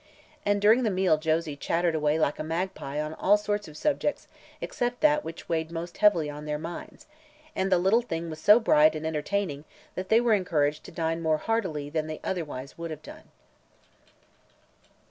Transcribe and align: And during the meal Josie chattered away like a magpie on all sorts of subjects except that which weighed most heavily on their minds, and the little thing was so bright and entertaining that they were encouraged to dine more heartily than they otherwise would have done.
And 0.47 0.59
during 0.59 0.81
the 0.81 0.89
meal 0.89 1.19
Josie 1.19 1.55
chattered 1.55 1.93
away 1.93 2.17
like 2.17 2.39
a 2.39 2.43
magpie 2.43 2.99
on 2.99 3.13
all 3.13 3.37
sorts 3.37 3.67
of 3.67 3.77
subjects 3.77 4.27
except 4.59 5.01
that 5.01 5.23
which 5.23 5.47
weighed 5.47 5.69
most 5.71 5.97
heavily 5.99 6.27
on 6.27 6.45
their 6.45 6.57
minds, 6.57 7.05
and 7.55 7.71
the 7.71 7.77
little 7.77 8.01
thing 8.01 8.27
was 8.27 8.39
so 8.39 8.59
bright 8.59 8.95
and 8.95 9.05
entertaining 9.05 9.63
that 9.93 10.09
they 10.09 10.19
were 10.19 10.33
encouraged 10.33 10.83
to 10.85 10.91
dine 10.91 11.21
more 11.21 11.37
heartily 11.37 11.87
than 11.87 12.07
they 12.07 12.19
otherwise 12.23 12.79
would 12.79 12.89
have 12.89 13.03
done. 13.03 13.29